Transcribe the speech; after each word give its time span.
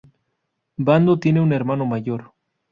Bando 0.77 1.19
tiene 1.19 1.41
un 1.41 1.53
hermano 1.53 1.85
mayor. 1.85 2.33